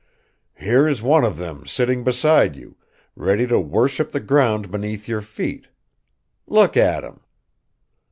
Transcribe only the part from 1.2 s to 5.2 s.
of them sitting beside you, ready to worship the ground beneath